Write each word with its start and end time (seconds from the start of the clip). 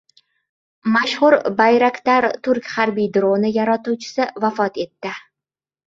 Mashhur 0.95 1.35
Bayraktar 1.59 2.29
turk 2.49 2.73
harbiy 2.79 3.13
droni 3.21 3.55
yaratuvchisi 3.61 4.31
vafot 4.47 4.85
etdi 4.89 5.19